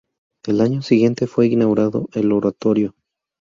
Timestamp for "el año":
0.47-0.81